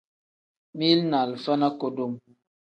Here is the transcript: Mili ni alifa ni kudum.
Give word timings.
Mili 0.77 1.03
ni 1.09 1.17
alifa 1.21 1.53
ni 1.57 1.69
kudum. 1.79 2.13